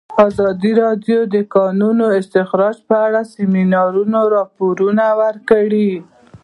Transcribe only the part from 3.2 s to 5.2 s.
د سیمینارونو راپورونه